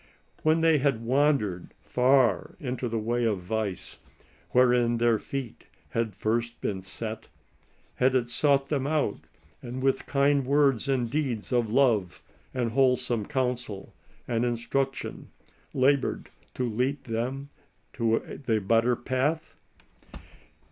When 0.41 0.61
they 0.61 0.79
had 0.79 1.03
wandered 1.05 1.75
far 1.83 2.55
in 2.59 2.75
the 2.75 2.97
way 2.97 3.23
of 3.23 3.37
vice, 3.37 3.99
wherein 4.49 4.97
their 4.97 5.19
feet 5.19 5.67
hs^d 5.93 6.15
first 6.15 6.59
been 6.59 6.81
set, 6.81 7.27
has 7.97 8.15
it 8.15 8.27
sought 8.27 8.69
them 8.69 8.87
out, 8.87 9.19
and, 9.61 9.83
with 9.83 10.07
kind 10.07 10.43
words 10.43 10.89
and 10.89 11.07
deeds 11.07 11.53
of 11.53 11.71
love 11.71 12.23
and 12.51 12.71
wholesome 12.71 13.27
counsel 13.27 13.93
and 14.27 14.43
instruction, 14.43 15.29
labored 15.71 16.31
to 16.55 16.67
lead 16.67 17.03
them 17.03 17.49
to 17.95 18.41
the 18.47 18.59
better 18.59 18.95
path 18.95 19.53